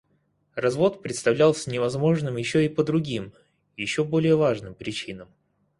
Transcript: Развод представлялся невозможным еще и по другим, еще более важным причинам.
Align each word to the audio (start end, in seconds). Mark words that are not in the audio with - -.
Развод 0.55 1.03
представлялся 1.03 1.69
невозможным 1.69 2.35
еще 2.35 2.65
и 2.65 2.69
по 2.69 2.83
другим, 2.83 3.33
еще 3.77 4.03
более 4.03 4.35
важным 4.35 4.73
причинам. 4.73 5.29